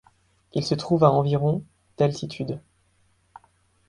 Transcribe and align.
Il 0.53 0.63
se 0.65 0.73
trouve 0.73 1.03
à 1.03 1.11
environ 1.11 1.63
d'altitude. 1.99 2.59